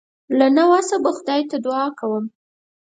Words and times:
له 0.37 0.47
نه 0.57 0.63
وسه 0.71 0.95
به 1.03 1.09
خدای 1.17 1.41
ته 1.49 1.57
دعا 1.65 1.85
کوم. 1.99 2.25